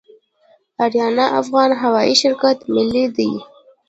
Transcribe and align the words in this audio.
اریانا 0.83 1.25
افغان 1.39 1.69
هوایی 1.81 2.15
شرکت 2.21 2.57
ملي 2.73 3.05
دی 3.15 3.31